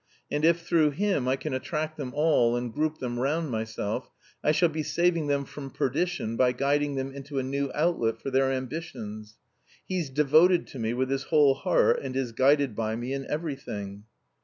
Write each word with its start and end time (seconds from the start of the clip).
And 0.31 0.43
if 0.43 0.61
through 0.61 0.89
him 0.97 1.27
I 1.27 1.35
can 1.35 1.53
attract 1.53 1.95
them 1.95 2.11
all 2.15 2.55
and 2.55 2.73
group 2.73 2.97
them 2.97 3.19
round 3.19 3.51
myself, 3.51 4.09
I 4.43 4.51
shall 4.51 4.67
be 4.69 4.81
saving 4.81 5.27
them 5.27 5.45
from 5.45 5.69
perdition 5.69 6.35
by 6.37 6.53
guiding 6.53 6.95
them 6.95 7.11
into 7.13 7.37
a 7.37 7.43
new 7.43 7.71
outlet 7.75 8.17
for 8.19 8.31
their 8.31 8.51
ambitions. 8.51 9.37
He's 9.85 10.09
devoted 10.09 10.65
to 10.69 10.79
me 10.79 10.95
with 10.95 11.11
his 11.11 11.25
whole 11.25 11.53
heart 11.53 11.99
and 12.01 12.15
is 12.15 12.31
guided 12.31 12.75
by 12.75 12.95
me 12.95 13.13
in 13.13 13.27
everything." 13.29 14.05